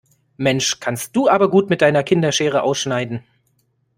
[0.37, 3.23] Mensch, kannst du aber gut mit deiner Kinderschere ausschneiden.